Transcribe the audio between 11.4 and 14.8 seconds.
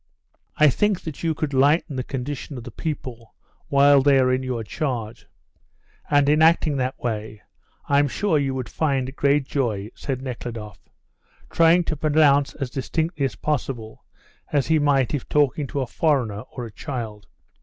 trying to pronounce as distinctly as possible, as he